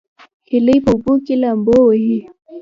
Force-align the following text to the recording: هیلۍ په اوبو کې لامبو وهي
هیلۍ 0.51 0.77
په 0.85 0.89
اوبو 0.93 1.13
کې 1.25 1.33
لامبو 1.41 1.77
وهي 1.85 2.19